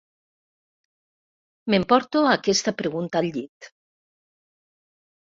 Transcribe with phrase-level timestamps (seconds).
[1.71, 3.69] M'emporto aquesta pregunta al llit.